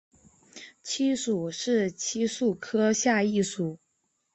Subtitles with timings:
[0.81, 3.77] 漆属是漆树科下一属。